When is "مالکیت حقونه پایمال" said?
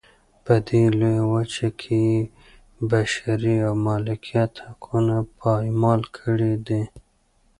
3.85-6.01